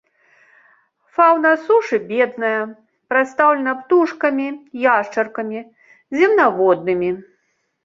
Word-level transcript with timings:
Фаўна 1.17 1.51
сушы 1.65 1.99
бедная, 2.11 2.55
прадстаўлена 3.13 3.73
птушкамі, 3.83 4.49
яшчаркамі, 4.97 5.59
земнаводнымі. 6.21 7.11